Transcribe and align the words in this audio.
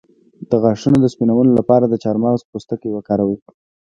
د 0.49 0.51
غاښونو 0.63 0.97
د 1.01 1.05
سپینولو 1.13 1.51
لپاره 1.59 1.85
د 1.87 1.95
چارمغز 2.03 2.41
پوستکی 2.51 2.89
وکاروئ 2.93 3.37